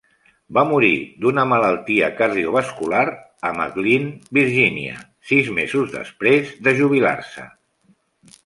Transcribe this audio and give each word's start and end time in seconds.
Va 0.57 0.61
morir 0.69 0.93
d'una 1.25 1.41
malaltia 1.49 2.07
cardiovascular 2.21 3.03
a 3.49 3.53
McLean, 3.59 4.09
Virgínia, 4.39 4.97
sis 5.33 5.55
mesos 5.61 5.95
després 6.01 6.51
de 6.69 6.79
jubilar-se. 6.81 7.47